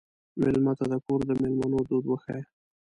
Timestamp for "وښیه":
2.07-2.43